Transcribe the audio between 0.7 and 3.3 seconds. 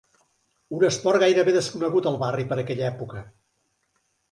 Un esport gairebé desconegut al barri per aquella època.